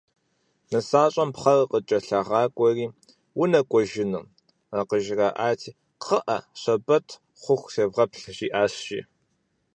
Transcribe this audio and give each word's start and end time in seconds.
Нысащӏэм 0.69 1.29
пхъэр 1.33 1.61
къыкӏэлъагъакӏуэри 1.71 2.85
«унэкӏуэжыну?» 3.41 4.23
къыжыраӏати, 4.89 5.71
«Кхъыӏэ, 6.01 6.37
щэбэт 6.61 7.07
хъуху 7.41 7.69
севгъэплъ», 7.73 8.23
жиӏащ 8.37 8.73
жи. 8.85 9.01